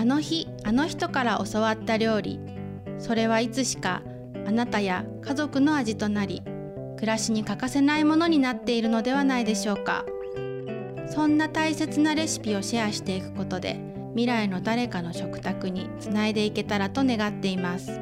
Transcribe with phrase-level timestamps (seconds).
[0.00, 2.40] あの日あの人から教わった料理。
[2.98, 4.00] それはいつしか
[4.46, 6.42] あなたや家族の味となり
[6.96, 10.06] 暮らしに欠かせないものになっているのではないでしょうか。
[11.06, 13.78] そんな大切なレシピをシェアしていくことで
[14.12, 18.00] 未来の誰かの食卓につないでいけたらと願っています。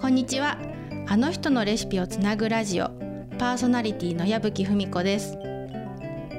[0.00, 0.56] こんにちは。
[1.06, 2.88] あの人のレシピをつなぐラジオ
[3.38, 5.36] パーソナリティの矢吹文子です。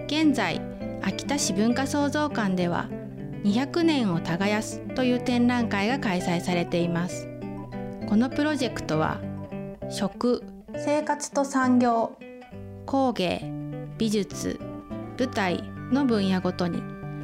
[0.07, 0.60] 現在
[1.04, 2.90] 秋田市文化創造館では
[3.45, 7.27] 200年を耕すという展覧会が開催されています。
[8.09, 9.22] このプロジェクトは
[9.91, 10.44] 食
[10.76, 12.17] 生活と産業
[12.88, 13.52] 工芸
[14.00, 14.59] 美術
[15.20, 16.81] 舞台の分野ごとに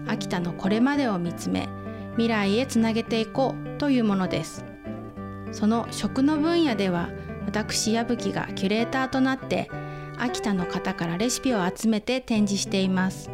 [0.07, 1.67] 秋田のこれまでを見つめ
[2.11, 4.63] 未来へつなげていこうというものです。
[5.51, 7.09] その食の分野では
[7.47, 9.71] 私矢吹がキュレーターとなって
[10.19, 13.31] 秋田の方からレシピを集めて展示しています。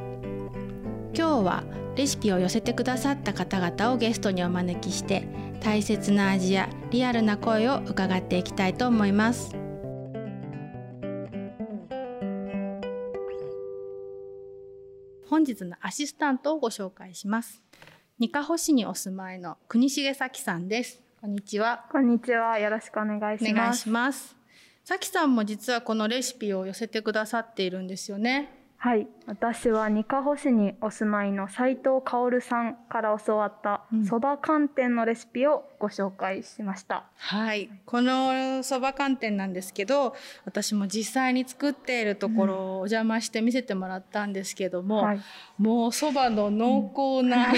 [1.13, 1.63] 今日は
[1.97, 5.27] レシピを寄せてくださった方々をゲストにお招きして
[5.61, 9.49] 大切な味やリアルな声を伺っていきたいと思います。
[15.27, 17.63] 本日のアシスタントをご紹介します。
[18.19, 21.01] にかほ市にお住まいの国重咲さんです。
[21.19, 21.87] こんにちは。
[21.91, 22.59] こんにちは。
[22.59, 23.51] よろしくお願いします。
[23.51, 24.37] お願いします。
[24.83, 29.07] 咲さんも実はこのレシピを寄せてくださっているんですよねはい。
[29.25, 37.69] 私はにかほ市にお住まいの斉藤薫さんから教わったそば寒天のレシピをご紹介しました、はい。
[37.85, 45.21] このそば寒天なんですけど私も実際に作っているところをお邪魔して見せてもらったんですけども、うんはい、
[45.57, 47.51] もうそばの濃厚な、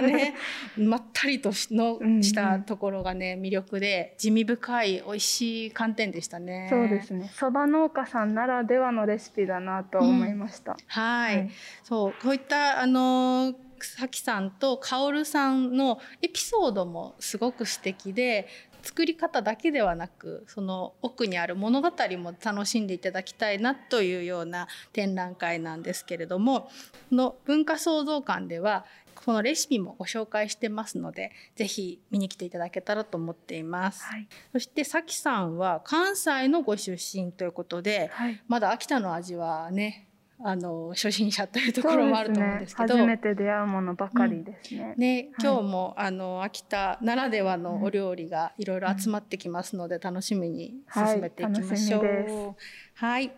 [0.00, 0.34] ね、
[0.76, 6.66] まったりとのしたところがね魅力で地味深い美味しい寒天でしたね。
[6.68, 7.30] そうですね。
[7.32, 11.50] そば農家さんならではのレシピだなと思いました、うん、はい、はい、
[11.82, 13.52] そうこういったあの
[13.84, 18.46] さきさんとかおるさんのエピソードもすごく素敵で
[18.82, 26.68] 作り方だけではなくその奥にある物語も楽しんでいただきたいなというような展覧会なんですけれどもこ
[27.12, 28.84] の文化創造館では
[29.14, 40.08] このレシピもご紹介してますので是非見に来ていただけたらと思っています、はい、そしてさきさんは関西のご出身ということで、はい、まだ秋田の味はね
[40.44, 44.94] あの初心者というところもあると思うんですけど、ね、初めて出会うものばかりですね。
[44.96, 52.04] うん、ね、今日も、はい、あの秋田ならではのお料理がいろいろ集まってきますので、楽しみに進めていきましょう。
[52.04, 52.54] はい、
[52.94, 53.32] はい、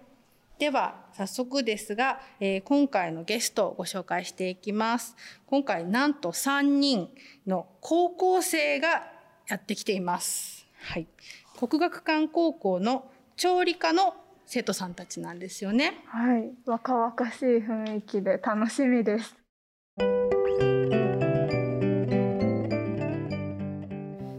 [0.59, 5.15] では早速ですが、えー、今回のゲストをご紹介していきます。
[5.47, 7.11] 今回なんと3人
[7.47, 9.07] の高校生が
[9.49, 10.67] やってきています。
[10.81, 11.07] はい、
[11.59, 14.15] 国学館高校の調理科の
[14.47, 15.95] 生徒さんたちなんですよね。
[16.07, 19.37] はい、若々しい雰囲気で楽しみです。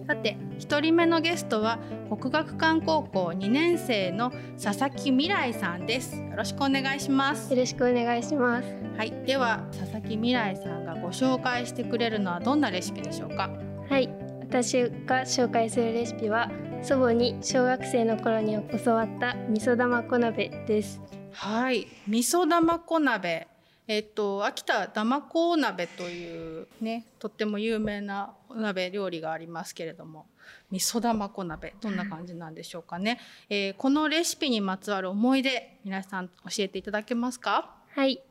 [0.08, 1.80] さて1人目のゲストは
[2.10, 6.16] 国学館高校2年生の佐々木未来さんです。
[6.16, 7.52] よろしくお願いします。
[7.52, 8.68] よろしくお願いします。
[8.98, 9.12] はい。
[9.26, 13.50] では佐々木未来さんがご紹介してくれるのはどんなレシピでしょうか？
[13.90, 14.10] はい。
[14.42, 16.52] 私が紹介するレシピは
[16.88, 18.54] 祖母に小学生の頃に
[18.84, 21.02] 教わった味噌玉子鍋です。
[21.32, 21.88] はい。
[22.08, 23.48] 味噌玉子鍋。
[23.88, 30.28] えっと秋田玉子鍋というねとっても有名な鍋料理がありますけれども
[30.70, 31.74] 味噌玉子鍋。
[31.82, 33.20] どんな感じなんでしょうかね、
[33.50, 37.74] えー、このレシピにまつわる思い出皆さん教えていただけますか？
[37.96, 38.22] はい。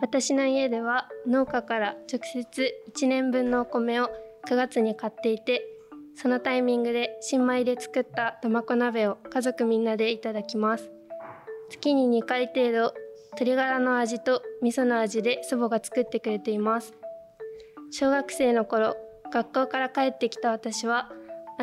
[0.00, 4.10] 私の家では農家から直接1年分のお米を
[4.48, 5.62] 9月に買っていて
[6.16, 10.90] そのタイミングで新米で作ったトマコ鍋を家族みんなでいただきます。
[11.70, 12.94] 月に2回程度
[13.32, 16.94] 鶏ガラの味と味噌の味で祖母が作ってくれています。
[17.90, 18.96] 小学生の頃
[19.32, 21.10] 学校から帰ってきた私は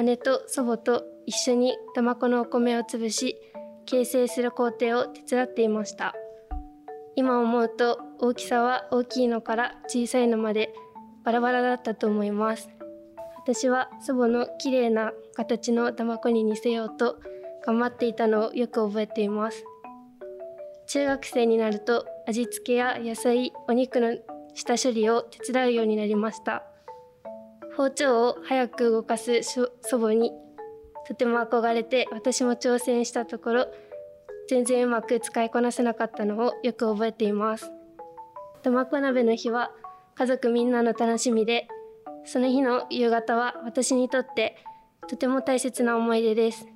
[0.03, 3.38] 姉と祖母と一緒にトマコのお米を潰し
[3.86, 6.14] 形成する工程を手伝っていました。
[7.16, 10.73] 今思うと大きさは大きいのから小さいのまで
[11.23, 12.70] バラバラだったと思います。
[13.43, 17.20] 私は祖母の綺麗な形の卵に似せようと
[17.66, 19.66] 頑張っていたのをよく覚えています。
[20.88, 24.16] 中学生になると味付けや野菜お肉の
[24.53, 26.64] 下処理を手伝うようになりました。
[27.76, 30.32] 包丁を早く動かす祖母に
[31.08, 33.67] とても憧れて私も挑戦したところ
[34.49, 37.72] 全然うまく使いこなせなかったのをよく覚えています。
[38.61, 39.72] 卵鍋の日は
[40.14, 41.67] 家族みんなの楽しみで
[42.26, 44.58] その日の夕方は私にとって
[45.08, 46.68] とても大切な思い出です。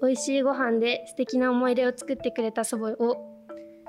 [0.00, 3.16] 美味しいご飯で素敵な思い出を作ってくれた祖母を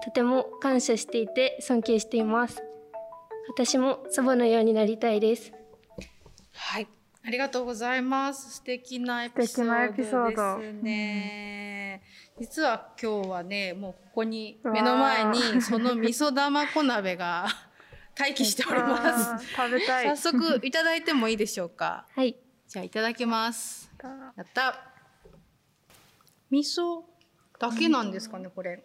[0.03, 2.63] とても感謝していて尊敬しています。
[3.49, 5.51] 私も祖母のようになりたいです。
[6.53, 6.87] はい。
[7.23, 8.55] ありがとうございます。
[8.55, 12.01] 素敵なエピソードですね、
[12.37, 17.47] うん、実は今日はねもうここに目の前にその味噌玉子鍋が
[18.19, 19.47] 待機しております。
[19.55, 20.07] 食べたい。
[20.17, 22.05] 早速いただいてもいいでしょうか。
[22.13, 22.35] はい。
[22.67, 23.89] じゃあいただきます。
[24.03, 24.91] やった。
[26.49, 27.03] 味噌
[27.57, 28.83] だけなんですかね、これ。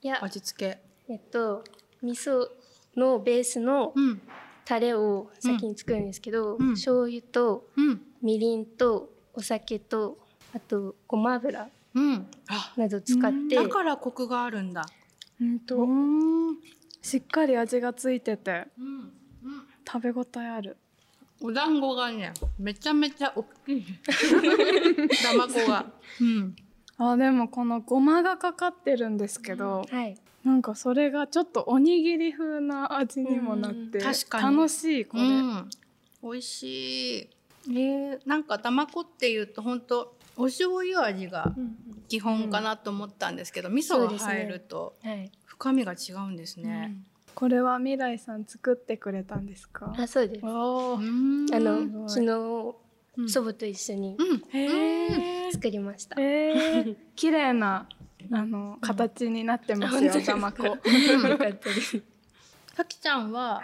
[0.00, 0.24] いや。
[0.24, 0.82] 味付け。
[1.08, 1.62] えっと
[2.02, 2.48] 味噌
[2.96, 3.94] のベースの
[4.64, 7.68] タレを先に作るんですけど、うん、醤油と
[8.20, 10.18] みりんとお酒と
[10.54, 11.68] あとごま油
[12.76, 14.84] など使って、だからコクがあるんだ。
[15.40, 15.76] うんと
[17.02, 18.68] しっかり味がついてて、
[19.86, 20.76] 食べ応えある。
[21.42, 23.84] お団子がねめちゃめちゃ大きい。
[25.24, 25.86] 卵が、
[26.20, 26.56] うん、
[26.98, 34.56] あでもこのごまがかかってるんですけど、はい、なんかそれがちょっとおにぎり風な味にもなって、確かに。
[34.56, 35.70] 楽しいこれ、うん、
[36.22, 37.28] 美味しい。
[37.68, 41.54] えー、なんか卵っていうと本当お醤油味が
[42.08, 44.96] 基本かなと思ったんですけど、うん、味噌が入ると
[45.46, 49.94] 深みが違うんですね、うん、これは未来さん作ってくれたんですか？
[49.96, 50.40] あそうです。
[50.44, 50.48] あ。
[50.48, 54.16] の昨日祖母と一緒に
[55.52, 56.16] 作りました。
[57.14, 57.86] 綺麗な
[58.32, 60.76] あの形になってますよ、だまこ。
[62.74, 63.62] さきちゃんは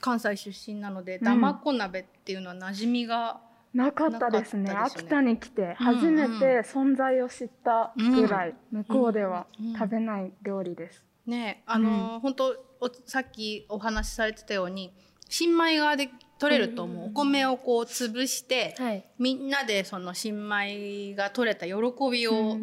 [0.00, 3.40] 関西出身なので、だまこ鍋っていうのは馴染みが
[3.76, 4.70] なかったですね。
[4.70, 9.46] 秋田に来て初めて存在を知ったぐらい、向こうでは
[9.78, 11.04] 食べない料理です。
[11.26, 12.56] ね、あの本当
[13.04, 14.94] さっきお話しされてたように
[15.28, 16.08] 新米側で
[16.38, 21.72] 取れると思う、お米をこう潰して、はい、みんなでその新米が取れた喜
[22.10, 22.56] びを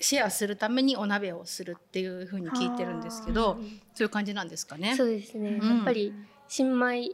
[0.00, 3.58] シェアするためにお鍋をするっていうふうに聞いてるんですけど、
[3.94, 4.96] そういう感じなんですかね？
[4.96, 6.14] そうですね、うん、やっぱり
[6.48, 7.10] 新米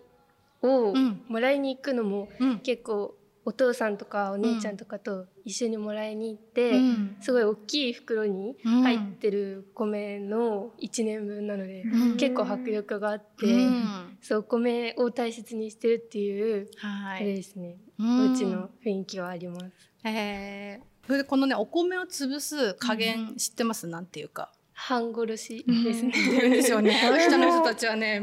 [0.62, 0.94] を
[1.29, 2.29] もらいに行くのも
[2.62, 3.14] 結構
[3.46, 19.73] お父さんとかお姉ちゃんとかと一緒にもらいに行って、うん、すごい大きい袋に入ってる米の1年分なので、うん、結構迫力があって、うん、そう米を大切にしてるっていう、はい、あれですね、ううちの雰囲気はあります。
[20.05, 24.50] えー、それでこのねお米を潰す加減知ってます、なんていうか。
[24.76, 26.12] 半殺しですね。
[26.12, 26.90] 言うんですよね。
[27.00, 28.20] 秋田の人たちはね、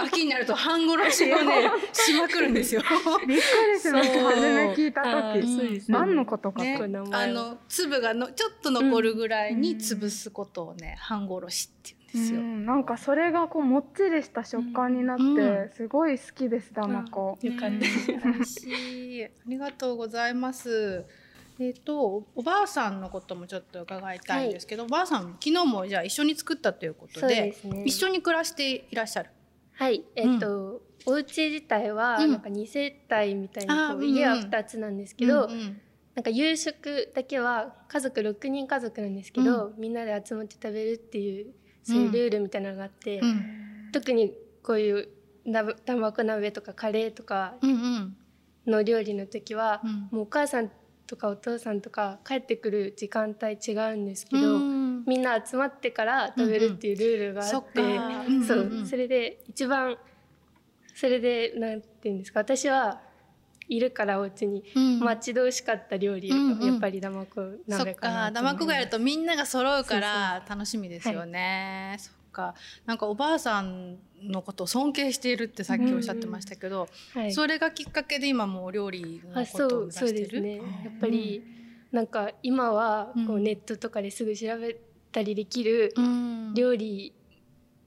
[0.00, 2.82] 秋になると半殺しをね しまくるんですよ。
[3.26, 3.42] びっく
[3.74, 4.24] りしました。
[4.24, 5.02] 初め聞いた
[5.34, 6.80] 時、何のことか、ね、
[7.12, 12.40] あの粒がのちょっと残るぐらいに潰すことをね、半殺しって言うんですよ。
[12.40, 16.72] なんかそれがこうもっちりした食感になってすごい好きです。
[16.72, 17.38] だまこ。
[17.42, 17.76] よかった。
[18.30, 18.66] 美味し
[19.18, 19.24] い。
[19.26, 21.04] ありがとうございます。
[21.58, 29.30] えっ、ー、とおばあさんのこともちょっと伺いたいんですけど、はい、おばあさん昨日もじゃあ一緒に作ったということで、ね、一緒に暮らしていらっしゃる？
[29.72, 30.04] はい。
[30.14, 35.80] えっ、ー、と、うん、お家自体はなんか2世帯みたいな、うん、家は2つなんですけど、うんうん、
[36.14, 43.20] なんか夕食だけは家族6人家族なんですけど、みんなで集まって食べるっていうそういうルールみたいなのがあって、
[43.92, 44.32] 特に
[44.62, 45.08] こういう
[45.84, 47.54] 卵鍋とかカレーとか
[48.66, 50.70] の料理の時は、もうお母さん
[51.06, 59.96] とかお父さんとか帰ってくる時間帯違うんですけど、みんな集まってから食べるっていうルールがあって、うんうん、そうそれで一番
[60.94, 63.00] それでなんて言うんですか私は
[63.68, 64.62] いるからお家に、
[65.00, 68.30] 待ち遠しかった料理、うんうん、やっぱりだまこ鍋かなそっか。
[68.30, 71.98] だまこがやるとみんなが揃うから楽しみですよね。
[71.98, 80.40] はいかなんかおばあさんのことを尊敬しているってさっきおっしゃってましたけど、はい、それがきっかけで今もお料理のことを目指してる？
[80.42, 80.64] ね、やっ
[81.00, 81.42] ぱり、
[81.92, 84.76] なんか今はこうネットとかですぐ調べ
[85.12, 85.94] たりできる
[86.54, 87.14] 料理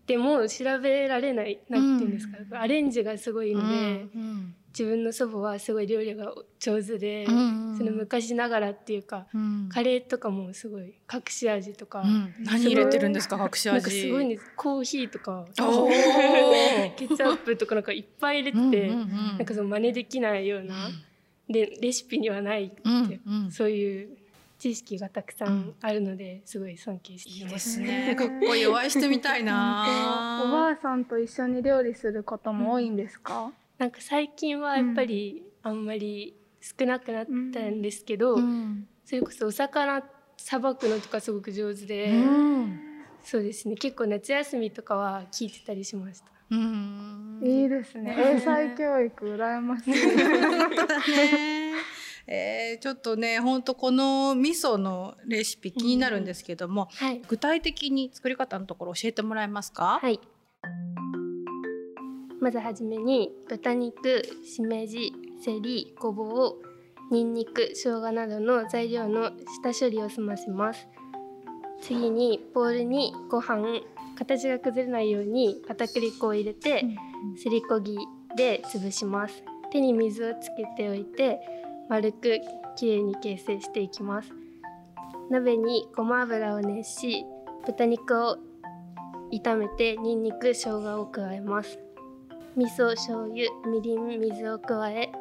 [0.08, 3.75] でも調べられない、うん、なんていうんですか、アレンジがすごいので、
[4.15, 13.90] うん自分の祖母はすごい料理が上手で、うんうん、その昔ながらっていうか、うん、カレーとかもすごい隠し味とか、うん、何入れてるんですか隠し味。
[13.90, 15.46] すごいんですコーヒーとか
[16.96, 20.76] ケチャップとかなんかいっぱい入れてて、うんうんうん、なんかその真似できないような、
[21.50, 24.18] でレシピにはないって、うんうん、そういう
[24.60, 27.80] 知識がたくさんあるので、すごい尊敬しています。
[27.80, 28.14] ね。
[28.20, 28.68] かっこいい。
[28.68, 30.44] お会いしてみたいな。
[30.46, 33.54] おばあさんと一緒に料理することも多いんですか？
[33.79, 37.31] なんか最近はやっぱりあんまり少なくなった
[37.62, 40.03] んですけど、うん、それこそお魚
[40.38, 42.79] さばくのとかすごく上手で、うん、
[43.24, 43.75] そうですね。
[43.75, 46.25] 結構夏休みとかは聞いてたりしました。
[46.51, 48.15] うん、いいですね。
[48.17, 49.93] 英才教育羨ましい。
[52.31, 60.00] えー、ちょっとね本当この味噌のレシピ気になるんですけども、はい、具体的に作り方のところ教えてもらえますか？
[60.01, 60.19] はい
[62.41, 66.55] まずはじめに豚肉しめじせりごぼ
[67.12, 69.31] うにんにく生姜などの材料の
[69.63, 70.88] 下処理を済ませます。
[71.81, 73.81] 次にボウルにご飯
[74.17, 76.86] 形が崩れないように片栗粉を入れて、
[77.41, 77.98] すりこぎ
[78.36, 79.43] で潰します。
[79.72, 81.39] 手に水をつけておいて
[81.89, 82.39] 丸く
[82.75, 84.31] きれいに形成していきます。
[85.29, 87.24] 鍋にごま油を熱し
[87.65, 88.38] 豚肉を
[89.31, 91.79] 炒めてにんにく生姜を加えます
[92.56, 95.12] 味噌醤油みりん水を加え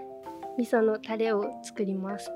[0.59, 2.31] 味噌のタレを作ります。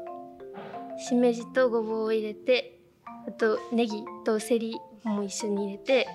[0.98, 2.78] しめじとごぼうを入れて
[3.26, 6.06] あとネギとセリも一緒に入れて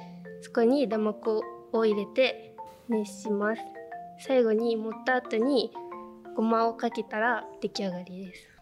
[0.41, 1.43] そこにだまこ
[1.73, 2.55] を入れて
[2.87, 3.61] 熱します。
[4.19, 5.71] 最後に盛った後に
[6.35, 8.56] ごまをかけたら出来上がりです。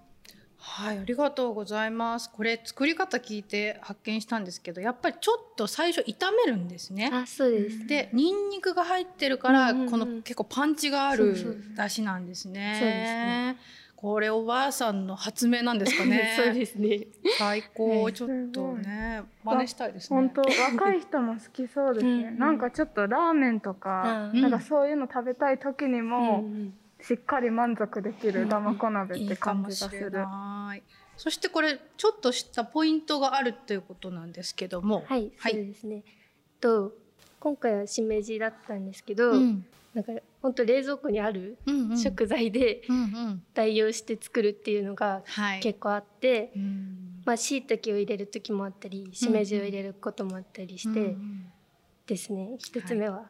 [0.68, 2.30] はい、ありがとうございます。
[2.30, 7.10] これ作り方聞いて発見したんですけど、やっぱりちょっと最初炒めるんですね。
[7.14, 7.88] あ、そうです。
[7.88, 11.34] で、ニンニクが入ってるから、うんうんうん、この結構パンチがある
[11.78, 12.78] 出汁なんですね。
[12.80, 13.58] そうですね。
[13.96, 16.34] これおばあさんの発明なんですかね。
[16.36, 17.08] そうですね。
[17.38, 20.20] 最高、ちょっとね、真似したいですね。
[20.20, 22.12] 本当若い人も好きそうですね。
[22.12, 26.42] うんうん、なんかちょっとラーメンとか、うん、なんかそういうの食べたい時にも。
[26.44, 26.74] うんうん
[27.08, 30.26] しっかり満足できるだまこ鍋って感じがする。
[30.76, 30.82] いい
[31.18, 35.04] そしてこれちょっとしたポイントがあるということなんですけども。
[35.08, 36.04] はい、はい、そうですね。
[36.60, 36.94] と
[37.40, 41.58] 今回はしめじだったんですけど、うん、なんか本当冷蔵庫にある
[41.96, 42.82] 食材で
[43.54, 45.24] 代用して作るっていうのが
[45.62, 46.62] 結構あって、うん。
[46.62, 51.16] うん、まあ椎茸を入れる時もあったり、しめじを入れることもあったりして、
[52.08, 52.56] ですね。
[52.58, 53.30] 一つ目は、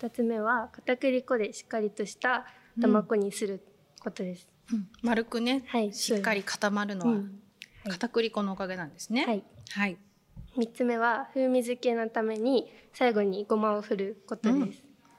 [0.00, 2.46] 二、つ目は片栗粉でしっかりとした
[2.78, 3.60] 卵にする
[4.00, 4.48] ことです。
[4.72, 7.20] うん、丸くね、はい、しっかり固まるのは、
[7.88, 9.24] 片栗粉のおかげなんですね。
[9.24, 9.42] はい。
[9.70, 9.96] はい。
[10.56, 14.58] 三つ目は風味付けのために最後にごまを振ることです。
[14.58, 14.74] うん、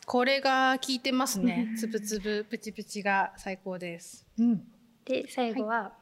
[0.06, 1.74] これが効いてますね。
[1.78, 4.26] つぶつぶプチプチが最高です。
[4.38, 4.64] うん、
[5.06, 5.94] で最後は、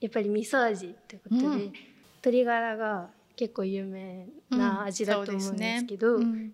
[0.00, 1.72] やっぱり味噌味ということで、うん、
[2.22, 6.50] 鶏ガラが結構有名な味だと思うんですけど、ね、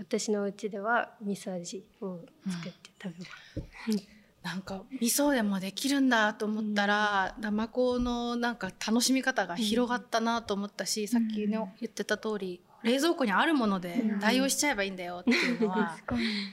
[0.00, 4.08] 私の家では味噌味を作って食べます。
[4.42, 15.98] なんか味噌でもできるんだと思ったら、うん、生子のなんか楽しみ方が広がったなと思ったし、うん、さっきね言ってた通り冷蔵庫にあるもので代用しちゃえばいいんだよっていうのは、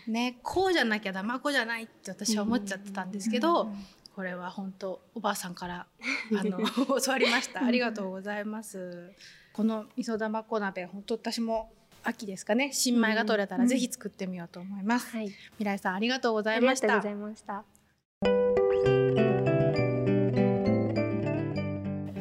[0.07, 3.71] うん、ねこうじゃなきゃ生子じゃないって私は思っちゃってたんですけど、
[4.13, 5.87] これは本当おばあさんから
[6.37, 6.59] あの
[7.01, 7.63] 教わりました。
[7.63, 9.13] ありがとうございます。
[9.53, 11.71] この味噌玉子鍋本当私も
[12.07, 12.71] 秋ですかね。
[12.71, 16.87] 新米が取れたらぜひ作ってみようと思います、うん、はい、未来さんありがとうございました。
[16.87, 17.53] ありがとうございました。
[17.53, 17.63] は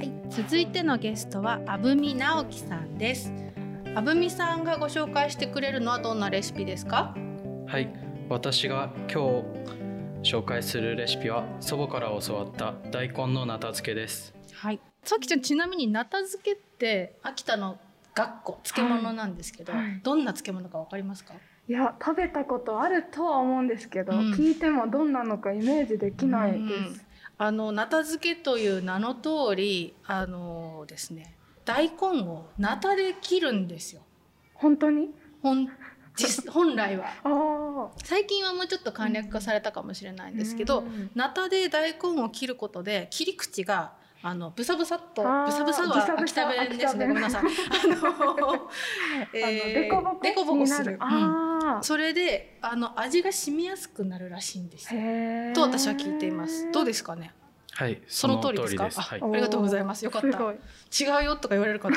[0.02, 0.12] い。
[0.42, 3.32] 続いてのゲストは阿部美直樹さんです。
[3.94, 7.14] 阿部美さんがご紹介してくれるのはどんなレシピですか？
[7.68, 7.88] はい。
[8.28, 9.44] 私が今
[10.22, 14.34] 日紹介するレシピは祖母から教わった大根のなた漬けです。
[14.52, 14.80] はい。
[15.04, 17.78] さっきちゃんちなみになた漬けって秋田の
[18.16, 21.34] 学校漬物なんですけど、はい、どんな漬物かわかりますか？
[21.68, 26.62] いや食べたことあるとは思うんですけど、うん、聞いてもどんなのかイメージできないです。
[26.62, 27.00] うん、
[27.38, 31.34] あのなた漬けという名の通りあのですね
[31.66, 34.02] 大根をなたで切るんですよ。
[34.54, 35.10] 本当に？
[35.42, 35.68] 本
[36.48, 37.90] 本来は。
[38.02, 43.92] 最近はもうちょっと簡略化されたかもしれないんですけど、なたで大根を切ることで切り口が
[44.28, 47.42] あのブサブサっとブサブサは秋田弁ですねごめんなさい。
[47.42, 47.46] あ
[47.86, 48.70] の、
[49.32, 49.72] えー、
[50.20, 50.98] デコボコする。
[51.00, 55.00] うん、それであの味が染みやすくなるらしいんですよ。
[55.54, 56.72] と私は聞いています。
[56.72, 57.32] どうですかね？
[57.70, 58.88] はい、その通りですか？
[58.96, 60.04] あありがとうございます。
[60.04, 60.28] よかった。
[60.28, 61.94] 違うよとか言われるかと。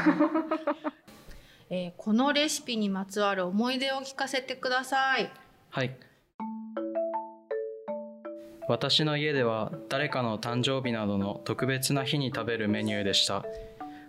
[1.72, 5.32] えー、このレシピにまつわる思い出を聞かせてください。
[5.72, 5.98] はい。
[8.70, 13.44] 私の家では誰かの誕生日などの特別な日に食べるメニューでした。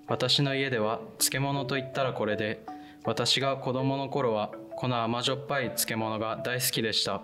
[0.06, 2.62] 私の家では漬物といったらこれで
[3.04, 7.22] 私が子供の頃はこの甘じょっぱい漬物が大好きでした。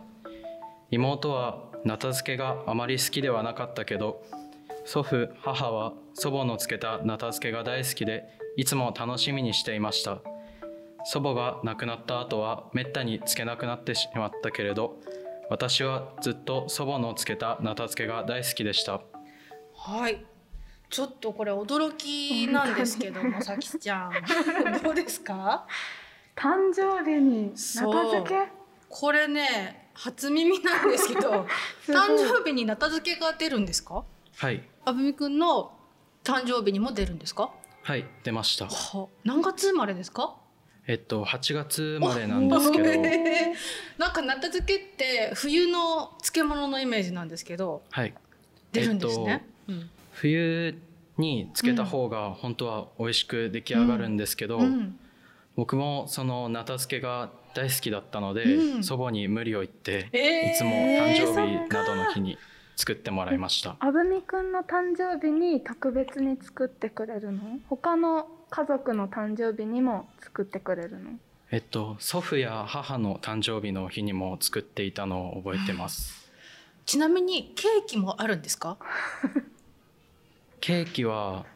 [0.90, 4.22] 妹はなた漬けがあまり好きではなかったけど
[4.86, 10.20] 祖父母は祖母の漬けたなた漬けが大好きでいつも楽しみにしていました。
[11.04, 14.96] 祖母が亡くなった後はめったに漬けなくなってしまったけれど
[15.48, 19.00] 私はずっと祖母のつけたなた漬けが大好きでした。
[19.74, 20.24] はい。
[20.90, 24.12] ちょっとこれ驚きなんですけどもさきちゃん。
[24.82, 25.66] どうですか？
[26.34, 28.48] 誕生日になた漬け？
[28.88, 31.46] これね初耳なんですけど
[31.86, 34.04] 誕生日になた漬けが出るんですか？
[34.36, 34.62] はい。
[34.84, 35.72] あぶみくんの
[36.24, 37.50] 誕生日にも出るんですか？
[37.82, 38.68] はい出ました。
[39.24, 40.36] 何月生まれですか？
[40.86, 43.02] えっと8月までなんですけど。
[43.98, 48.14] なんかなた漬けって冬の漬物のイメージなんですけどはい。
[48.72, 50.78] 出るんですね、えっと冬
[51.18, 54.64] につけた方が本当は美味しく出来上がるんですけど、うん。
[54.64, 54.98] うん。
[55.56, 58.84] 僕もそのなた漬けが大好きだったので、うん。
[58.84, 62.38] 祖母に無理を言って、えーいつも誕生日などの日に
[62.76, 63.76] 作ってもらいました。
[63.80, 67.40] あぶみくんの誕生日に特別に作ってくれるの？
[67.68, 71.10] 他の家族の誕生日にも作ってくれるの？
[71.50, 76.30] えっと祖父や母の誕生日の日にも作っていたのを覚えてます。
[76.84, 78.76] ちなみにケーキもあるんですか？
[80.60, 81.46] ケーキは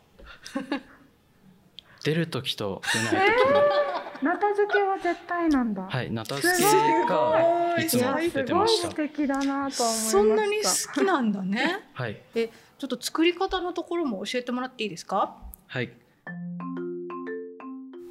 [2.05, 3.35] 出る時と出ない時
[4.21, 5.83] になた漬けは絶対なんだ。
[5.83, 6.65] はいなた漬け
[7.09, 7.87] がい。
[7.87, 8.89] つも出てました。
[8.91, 9.85] すごい素敵だなと思いました。
[9.85, 11.81] そんなに好きなんだね。
[11.95, 12.21] はい。
[12.35, 15.37] えちょっと作り方のところも教えてもらっていいですか？
[15.67, 15.91] はい。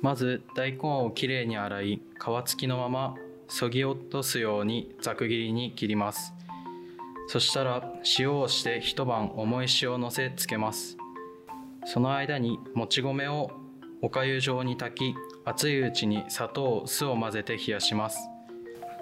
[0.02, 3.16] まず大根をきれいに洗い皮付きのまま
[3.48, 6.34] そぎ落とすようにざく切りに切ります。
[7.28, 10.98] そしたら塩をして一晩重い塩をのせつけます。
[11.86, 13.52] その間にもち米を
[14.02, 15.16] おかゆ状に炊き
[15.50, 18.20] 熱いうちに砂糖酢を混ぜて冷やします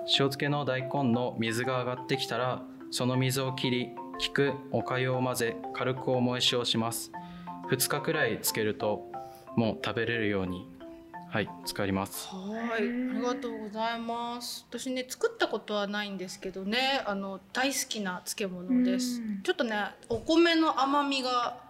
[0.03, 7.11] 塩漬けの大根の水が上がってきたらその水を切り菊おかゆを混ぜ軽く重い塩をします
[7.69, 9.11] 2日くらいつけると
[9.57, 10.69] もう食べれるように
[11.29, 14.65] はい使いますはい、ありがとうございます。
[14.69, 19.41] 私ね作ったことはないんですけどね、あの大好きな漬物ですうん。
[19.43, 19.75] ちょっとね
[20.07, 21.66] お米の甘みがん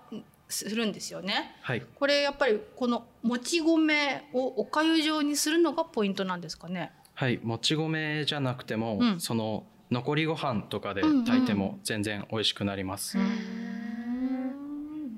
[0.49, 1.55] するんですよね。
[1.61, 1.81] はい。
[1.81, 6.91] これやっぱりこのもち米をおかゆ状にするのがポイントなんですかね。
[7.13, 7.39] はい。
[7.43, 9.19] もち米じゃなくても、うん。
[9.19, 13.25] その残りご飯とかでうんうん炊いても全然美味しくなります、面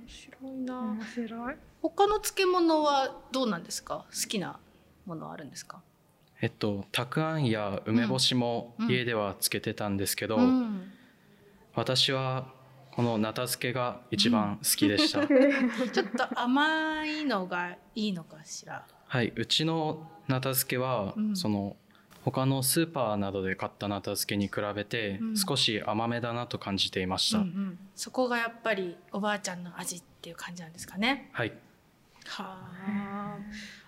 [0.08, 0.80] 白いな。
[0.80, 1.56] 面白い。
[1.82, 4.06] 他の漬物はどうなんですか？
[4.10, 4.60] 好きな
[5.06, 5.82] ものはあるんですか？
[6.42, 8.90] えっとたくあんや梅干しもうん。
[8.90, 10.92] 家ではつけてたんですけど、うん。
[11.76, 12.54] 私は
[13.00, 18.86] このなた漬けが一番好きでした、 ちょっと甘いのがいいのかしら。
[19.08, 21.78] はいうちのなた漬けは、うんその
[22.26, 31.30] 他のスーパーなどで買ったなた漬けに比べてうん少し甘めだなと感じていました、うんうんそこがやっぱりおばあちゃんの味っていう感じなんですかね。
[31.32, 31.54] はい
[32.26, 33.38] はあ。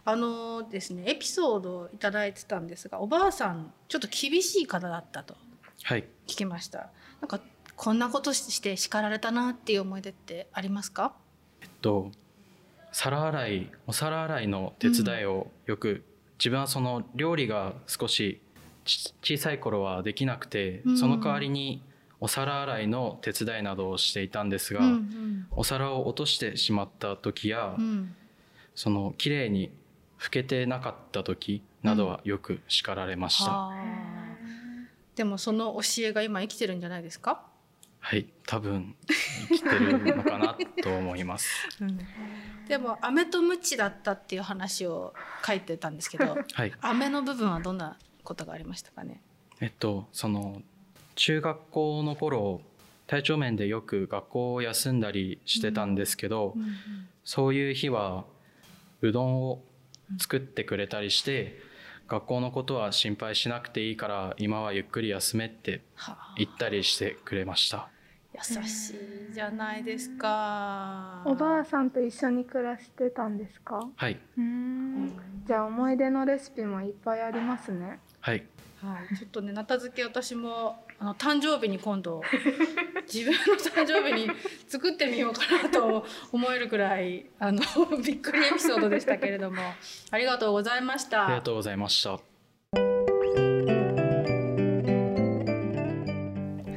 [0.05, 5.35] あのですねエピソードをいただいてたんですがおばあさんちょっと厳しい方だったと
[5.83, 6.91] はい聞きました。
[7.19, 7.41] なんか
[7.83, 11.15] こんなことして叱られたなっていう思い出ってありますか？
[11.63, 12.11] えっと
[12.91, 16.03] 皿洗いお皿洗いの手伝いをよく、
[16.37, 18.39] 自分はその料理が少し
[18.85, 20.97] ち小さい頃はできなくて、うん。
[20.99, 21.81] その代わりに
[22.19, 27.83] お皿洗いの手伝いなどをしていたんですが、うんお皿を落としてしまった時や、うん。
[27.83, 28.15] うん
[28.75, 29.71] その綺麗に
[30.19, 33.81] 拭けてなかった時などはよく叱られました、はあ
[35.15, 37.41] でもその教えが今生きてるんじゃないですか？
[38.03, 38.95] はい多分
[39.47, 41.47] 生きてるのかなと思います。
[42.67, 45.13] でも飴とムチだったっていう話を
[45.45, 46.73] 書いてたんですけどはい。
[46.81, 49.21] 飴の部分はどんなことがありましたかね？
[49.59, 50.61] えっとその
[51.15, 52.61] 中学校の頃
[53.07, 56.55] 体調面でよく学校を休んだりしてたんですけど、
[57.25, 58.25] そういう日は
[59.01, 59.61] うどんを
[60.17, 61.59] 作ってくれたりして、
[62.11, 66.35] 学校のことは心配しなくていいから今はゆっくり休めってはあ。
[66.37, 67.87] 言ったりしてくれました。
[68.33, 68.89] 優し
[69.29, 71.21] いじゃないですか。
[71.25, 73.87] おばあさんと一緒に暮らしてたんですか？
[73.95, 74.19] はい。
[74.37, 75.13] うん。
[75.47, 77.99] じゃあ思い出のレシピもいっぱいありますね。
[78.19, 78.43] はい。
[78.81, 82.21] はい、ちょっとね、なた漬け私もあの誕生日に今度
[83.11, 84.29] 自分の誕生日に
[84.67, 87.59] 作ってみようかなと思えるくらいあの
[88.05, 89.57] びっくりエピソードでしたけれども
[90.11, 91.25] ありがとうございました。
[91.25, 92.19] ありがとうございましたは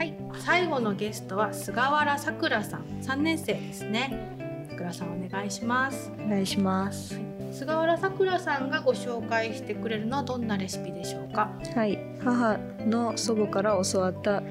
[0.00, 4.66] い、最後のゲストは菅原さくらさん、3年生ですね。
[4.70, 6.10] さくらさんお願いします。
[6.18, 7.33] お願いします。
[7.54, 11.52] 菅原さくらさんがご紹介してくれるのはどんなレシピでしょうか？
[11.76, 14.42] はい、母の祖母から教わった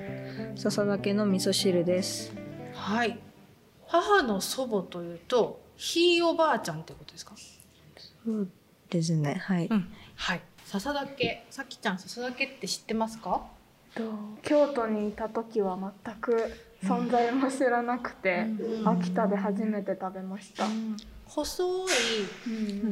[0.56, 2.34] 笹だけの味噌汁です。
[2.74, 3.20] はい。
[3.88, 7.34] 母の祖母というと、ひいおばあちゃんってことですか？
[8.26, 8.48] そう
[8.90, 9.34] ですね。
[9.34, 9.68] はい。
[9.70, 10.42] うん、はい。
[10.64, 13.42] 笹だけ、さきちゃん笹だけって知ってますか？
[13.96, 14.02] と
[14.44, 16.38] 京都にいた時は全く
[16.82, 20.96] 存在も知らなくて、うん秋田で初めて食べました、うん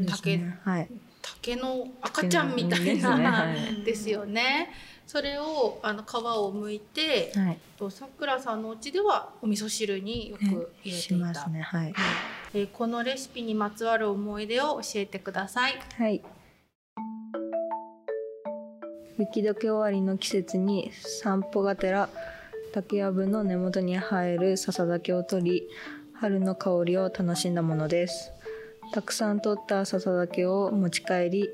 [0.10, 0.88] 竹ですねはい。
[1.22, 4.70] 竹の赤ちゃんみたいですねなはいですよね。
[5.06, 7.58] それをあの皮を剥いて、はい。
[7.78, 11.44] とさくらさんのお家ではお味噌汁によく入れていしたまた。
[11.44, 11.62] すね。
[11.62, 11.94] はい。
[12.54, 15.74] えーこのレシピにまつわる思い出を教えてください。
[15.98, 16.22] はい。
[19.20, 22.10] 雪解け終わりの季節に散歩がてら
[22.74, 25.70] 竹やぶの根元に生える笹竹を取り
[26.22, 28.32] 春の香りを楽しんだものです。
[28.92, 31.50] たくさん取った笹竹を持ち帰り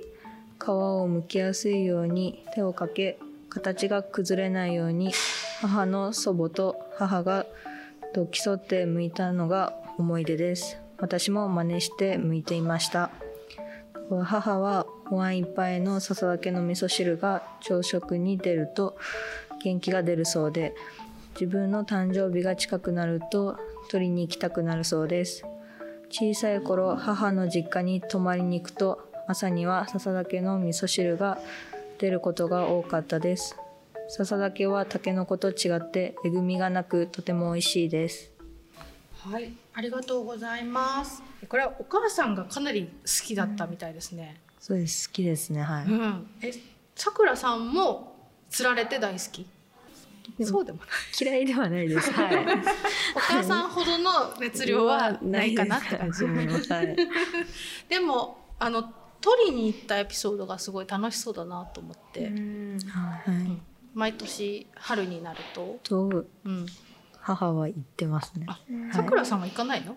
[0.59, 5.13] 皮を剥きやすいように手をかけ形が崩れないように
[5.61, 7.45] 母の祖母と母が
[8.13, 10.77] と競って剥いたのが思い出です。
[10.97, 13.09] 私も真似して剥いていました。
[14.09, 18.97] 母はお椀いっぱいの笹だけの味噌汁が朝食に出ると
[19.63, 20.75] 元気が出るそうで
[21.35, 25.43] 自分の誕生日が近くなると取りに行きたくなるそうです
[26.09, 31.37] 小さい頃母の実家に泊まりに行くと朝には笹だけの味噌汁が
[31.97, 33.55] 出ることが多かったです
[34.09, 38.31] 笹だけはタケノコと違ってえぐみがなくとても美味しいです
[39.19, 41.21] はい、ありがとうございます。
[41.49, 44.39] これはお母さんがかなり好きだったみたいですね。
[44.55, 45.61] うん、そうです、好きですね。
[45.63, 45.85] はい。
[45.85, 46.53] うん、え、
[46.95, 48.15] さくらさんも
[48.49, 49.45] 釣られて大好き？
[50.43, 50.79] そうでも
[51.19, 52.11] 嫌いではないです。
[52.11, 52.35] はい。
[53.15, 56.25] お母さんほどの熱量はないかなって感じ。
[56.25, 56.95] はい、
[57.89, 58.83] でもあの
[59.21, 62.21] 取りに行ったエピソードがすごい楽しそうだなと思って。
[62.21, 63.61] はい、うん、
[63.93, 65.79] 毎年春になると。
[65.83, 66.65] と、うん、
[67.19, 68.45] 母は行ってますね。
[68.93, 69.95] さくらさんは行かないの？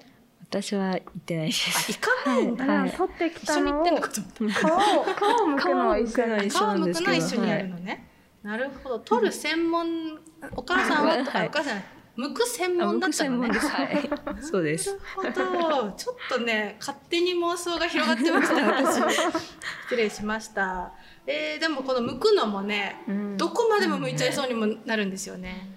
[0.50, 1.92] 私は行ってないです。
[1.92, 2.66] 行かないんだ。
[2.66, 8.08] はい、取ってきたのを顔を顔を向くのは一緒なんです顔を向くのは一緒にやるのね。
[8.42, 8.98] なるほど。
[8.98, 10.19] 取る専門
[10.56, 11.24] お母さんは？
[11.24, 11.82] とかお母さん
[12.16, 13.48] 剥く専門だったのね。
[13.48, 14.10] はい、
[14.42, 14.98] そうです。
[15.22, 15.92] なるほど。
[15.92, 18.54] ちょっとね、勝手に妄想が広がってました。
[18.56, 19.16] 私。
[19.88, 20.92] 失礼しました。
[21.26, 22.96] えー、でもこの剥くのもね、
[23.36, 25.68] どこまでも剥いちゃいそうにもなるんですよね。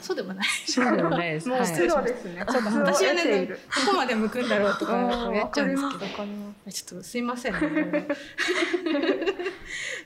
[0.00, 0.46] そうでもない。
[0.66, 1.48] そうでもないです。
[1.50, 2.44] もう失礼ですね。
[2.48, 3.54] ちょっと私はね、ど
[3.90, 4.96] こまで向くんだろうとか
[5.32, 6.06] やっちゃうんですけど。
[6.70, 7.60] ちょっとすいませんね。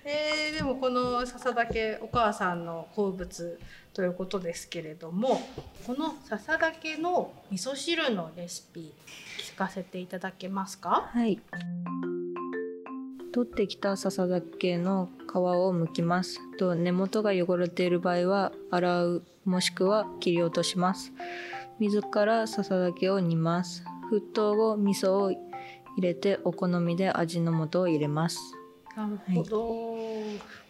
[0.04, 3.58] えー、でもこの笹竹お母さんの好物
[3.94, 5.40] ということですけれども、
[5.86, 8.92] この笹竹の味噌汁のレシピ
[9.38, 11.10] 聞かせていただけますか？
[11.12, 11.40] はい。
[13.32, 21.12] 取ってきた笹竹の皮を剥きますと根元が汚れている場合は洗うもしくは切り落とします。
[21.78, 23.84] 水から笹竹を煮ます。
[24.10, 25.40] 沸騰後味噌を入
[25.98, 28.38] れてお好みで味の素を入れます。
[28.96, 30.02] なるほど、は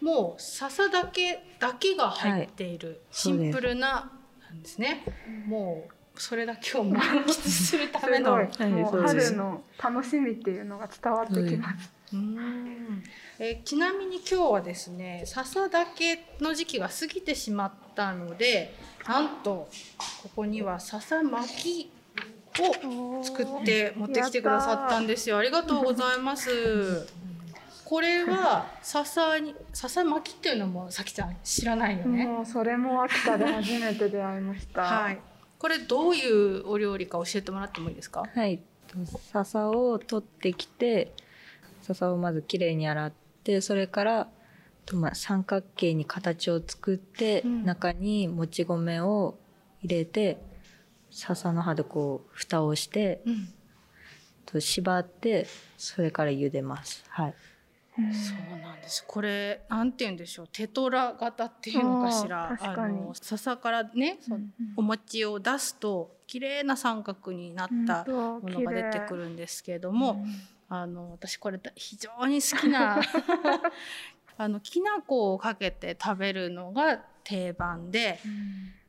[0.01, 3.03] い、もう笹竹だけが入っている。
[3.11, 4.11] シンプルな
[4.49, 5.05] なんですね、
[5.47, 8.37] もうそれだけを満喫するための。
[8.57, 11.93] 春の楽しみっていうのが伝わってきます。
[12.13, 13.03] うん。
[13.39, 18.75] えちなみに今日はですね笹だけの時期が過ぎてしまったので
[19.09, 19.69] なんと
[20.23, 21.91] ここには笹巻き
[22.61, 25.39] を作って持ってきてくださったんですよ。
[25.39, 27.09] ありがとうございます。
[27.85, 32.25] これは笹に笹巻きっていうのもさきちゃん知らないよね。
[32.27, 34.83] もうそれも秋田で初めて出会いました。
[34.83, 35.19] はい。
[35.59, 38.25] これどういうお料理か教えてもらってもいいですか？
[38.35, 38.61] はい。
[39.33, 41.13] 笹を取ってきて
[41.83, 43.13] 笹をまずきれいに洗っ
[43.45, 44.29] てそれから
[44.93, 49.39] まあ、三角形に形を作って、うん、中にもち米を
[49.83, 50.43] 入れて
[51.11, 53.49] 笹の葉でこう蓋をして、うん、
[54.45, 57.05] と縛ってそれから茹でます。
[57.09, 57.35] はい。
[57.95, 58.01] そ
[58.55, 59.05] うなんです。
[59.07, 60.49] これなんて言うんでしょう。
[60.51, 62.57] テトラ型っていうのかしら。
[62.59, 70.25] あの笹からね、うん、お餅を出すと綺麗な三角になったものが出てくるんですけれども、
[70.75, 72.99] あの私これ非常に好きな
[74.39, 78.19] あのきな粉をかけて食べるのが定番で、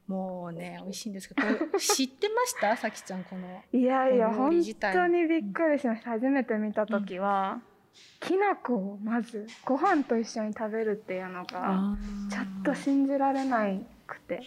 [0.07, 1.41] うん、もうね美味しいんですけど
[1.77, 2.77] 知ってました？
[2.77, 4.51] さきちゃんこの いやいや本
[4.93, 6.11] 当にびっくりしました。
[6.11, 7.59] 初めて見た時は、
[8.21, 11.97] うん、きな粉をまずご飯と一緒に食べるっていうのが
[12.31, 14.41] ちょっと信じられないくて、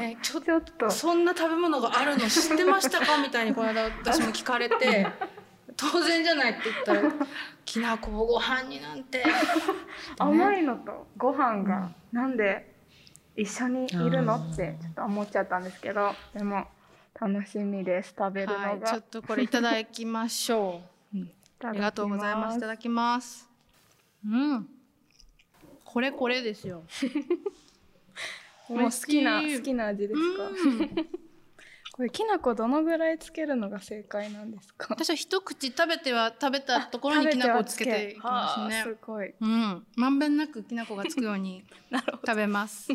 [0.00, 0.90] えちょちょっと。
[0.90, 3.22] そんな食べ物があるの知ってましたか？
[3.22, 5.06] みたいにこの間私も聞かれて
[5.76, 7.26] 当然じゃないって言ったら
[7.64, 9.24] きな粉をご飯になんて、ね、
[10.18, 12.74] 甘いのとご飯がなんで
[13.36, 16.66] 一緒にいるのってちょっと思っちゃったんですけどでも
[17.20, 20.82] 楽しみです食べるのが、はい、ちょっとこれいただきましょ
[21.14, 21.30] う、 うん、
[21.62, 22.58] ありがとうございます。
[22.58, 23.48] いただきます。
[24.26, 24.68] うん。
[25.84, 26.82] これこれですよ。
[28.68, 30.50] もう好きな好きな味ですか、
[32.02, 34.88] これきな粉どのぐらいつけるのが正解なんですか？
[34.90, 38.82] 私は一口食べては食べたところにきな粉をつけていきますね。
[38.84, 39.32] すごい。
[39.40, 39.86] うん。
[39.94, 41.62] まんべんなくきな粉がつくように
[42.26, 42.88] 食べます。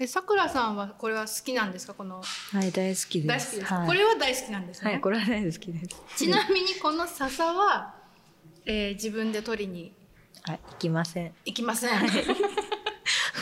[0.00, 1.92] えさくらさんはこれは好きなんですか？
[1.92, 3.26] このはい大好きです。
[3.26, 4.90] 大好きです、はい、これは大好きなんですね。
[4.92, 5.86] はいこれは大好きです。
[6.16, 7.94] ちなみにこの笹は、
[8.64, 9.92] えー、自分で取りに
[10.48, 11.34] あ行きません。
[11.44, 12.00] 行きません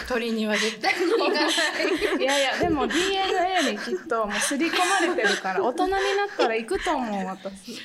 [0.08, 6.00] 鳥には絶対に行かないいやいやでも DNA にきっともう刷り込まれてるから大人になっ
[6.36, 7.78] たら行くと思う私。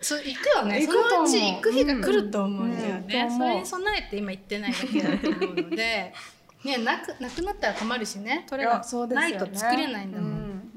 [0.00, 0.80] そう行くよね。
[0.84, 1.28] 行くと思う。
[1.28, 3.36] そのうち行く日が来ると思うんだよね、うんう。
[3.36, 6.12] んそれに備えて今行ってないだけだと思うので。
[6.64, 8.46] ねなくなくなったら困るしね。
[8.48, 10.72] それがないと作れないんだもん、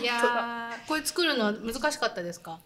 [0.00, 2.60] いやーこれ作るのは難しかったですか？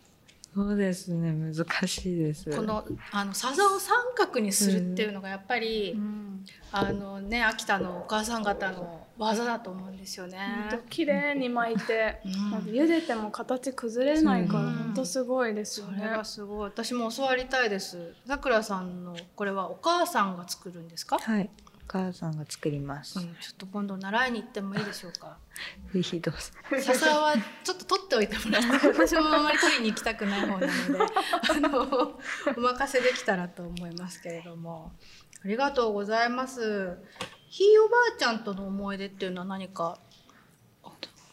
[0.56, 1.32] そうですね。
[1.32, 2.50] 難しいです。
[2.50, 6.44] このあの笹を三角にするっていうのがやっぱり、うん。
[6.72, 10.38] あのね秋田のお母さん方の技だと思うんですよね。
[10.70, 12.54] 本当綺麗に巻いて、うん。
[12.72, 14.72] 茹でても形崩れないからうん。
[14.72, 15.98] 本当すごいですよね。
[15.98, 16.70] それがすごい。
[16.70, 18.14] 私も教わりたいです。
[18.26, 21.50] さくらさんのこれはお母さんが作るんですか、はい。
[21.65, 25.38] お母さんが作ります、うん、ちょっと今度習いに行ってもいいでしょうか。
[25.92, 26.40] ぜひどうぞ。
[26.82, 30.66] 笹はちょっと取っておいてもらって 私もあまり取りに行きたくない方なので
[31.50, 32.18] あの
[32.56, 34.92] お任せできたらと思いますけれども。
[35.44, 36.98] ありがとうございます。
[37.48, 39.98] ひいおばあちゃんとの思い出っていうのは何か、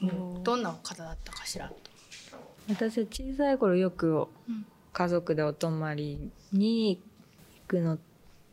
[0.01, 0.43] うん。
[0.43, 1.69] どんな方だったかしら？
[1.69, 1.75] と
[2.69, 4.65] 私は小さい頃よくうん。
[4.93, 7.97] 家族でお泊まりに行くの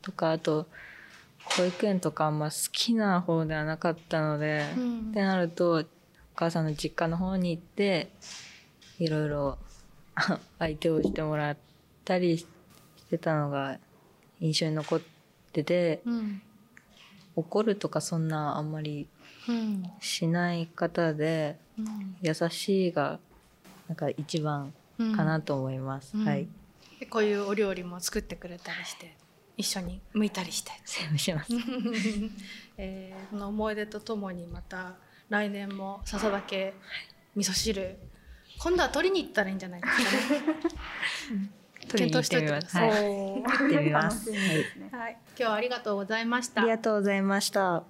[0.01, 0.67] とかあと
[1.57, 5.11] 保育園とかあんま好きな方ではなかったので、うん。
[5.11, 5.85] ってなるとお
[6.37, 8.11] 母さんの実家の方に行って
[8.99, 9.59] いろいろ
[10.15, 11.57] あ相手をしてもらっ
[12.05, 12.47] たりし
[13.11, 13.79] てたのが
[14.41, 15.03] 印象に残っ
[15.53, 16.43] ててうん。
[17.37, 19.09] 怒るとかそんなあんまり
[19.49, 19.83] うん。
[20.01, 22.17] しない方でうん。
[22.23, 23.19] 優しいが
[23.89, 26.25] なんか一番うんかなと思います、うん。
[26.25, 26.47] はい。
[27.01, 29.17] でこういうお料理も作ってくれたりして？
[29.57, 31.53] 一緒に剥いたりして、セーブします。
[32.77, 34.95] えー、その思い出とともにまた
[35.29, 36.75] 来年も笹だけ
[37.37, 37.99] 味噌汁
[38.59, 41.51] 今度は取りに行ったらいいんじゃないですかね。
[41.89, 42.77] 取りに行ってみます。
[42.77, 42.91] はい。
[42.91, 44.41] 検行ってみます、はい、
[44.93, 46.63] はい、今日はありがとうございました。
[46.63, 46.71] あり。
[46.71, 47.85] がとうございました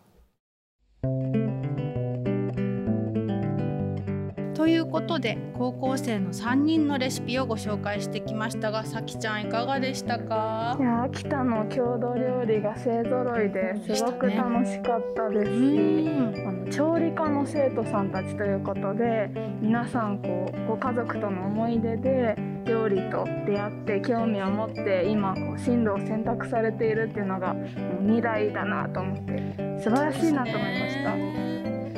[4.61, 10.77] ということで高校生の3人のレシピをご紹介してきましたがさきちゃんいかがでしたか？
[10.79, 16.47] いや秋田の郷土料理が勢ぞろいですごく楽しかったですし、うん。
[16.47, 19.31] あの調理科の生徒さんたちということで
[19.63, 27.57] 皆さんこうご家族との思い出で料理と出会って興味を持って今こう進路を選択されているっていうのが
[28.03, 31.17] 未来だなと思って素晴らしいなと思いました。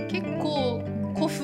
[0.07, 0.91] 結構古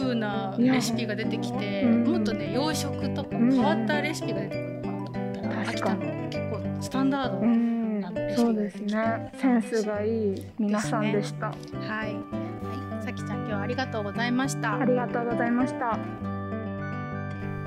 [0.09, 2.05] 風なレシピが出てきて、うん。
[2.05, 3.53] もっとね洋食とかうん。
[3.53, 5.49] 変わったレシピが出てくるのかなと思った。
[5.49, 8.05] ら、秋田の結構スタンダード、うん。
[8.05, 9.33] あのレシピそうですね。
[9.37, 11.47] センスがいい皆さんでした。
[11.47, 14.77] はい、はい、さきちゃん今日はありがとうございました。
[14.77, 15.99] ありがとうございました。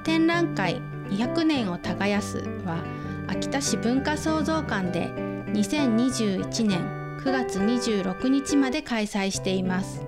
[0.04, 2.84] 展覧会200年を耕すは
[3.28, 5.10] 秋田市文化創造館で
[5.52, 10.04] 2021年9月26日まで開催しています。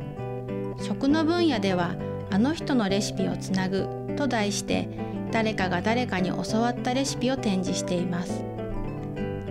[0.82, 1.96] 食の分野では
[2.34, 4.90] あの人のレシピをつなぐと題して
[5.32, 8.44] 誰かが誰かに教わったレシピを展示しています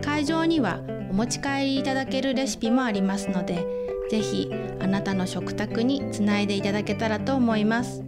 [0.02, 3.64] 会場にはお持ち帰りいただけるレシピもありますので
[4.10, 8.02] ぜひあなたの食卓につないでいただけたらと思います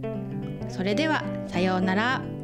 [0.67, 2.34] それではさようなら。